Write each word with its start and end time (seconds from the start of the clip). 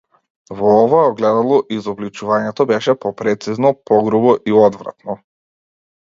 Во 0.59 0.69
ова 0.83 0.99
огледало 1.09 1.57
изобличувањето 1.75 2.65
беше 2.71 2.95
попрецизно, 3.05 3.71
погрубо, 3.91 4.33
и 4.53 4.57
одвратно. 4.63 5.17